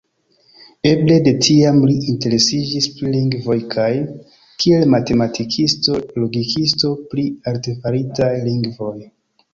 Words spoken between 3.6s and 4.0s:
kaj,